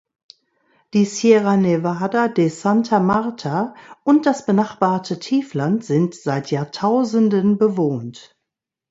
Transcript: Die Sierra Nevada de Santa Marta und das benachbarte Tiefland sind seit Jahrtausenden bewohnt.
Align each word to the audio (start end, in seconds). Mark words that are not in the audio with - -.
Die 0.95 1.05
Sierra 1.05 1.57
Nevada 1.57 2.27
de 2.27 2.49
Santa 2.49 2.99
Marta 2.99 3.75
und 4.03 4.25
das 4.25 4.47
benachbarte 4.47 5.19
Tiefland 5.19 5.85
sind 5.85 6.15
seit 6.15 6.49
Jahrtausenden 6.49 7.59
bewohnt. 7.59 8.35